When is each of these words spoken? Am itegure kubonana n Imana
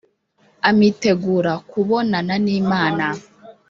Am 0.67 0.77
itegure 0.89 1.53
kubonana 1.69 2.33
n 2.43 2.47
Imana 2.59 3.05